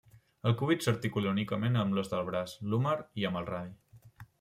[0.51, 3.77] El cúbit s'articula únicament amb l'os del braç, l'húmer, i amb el radi.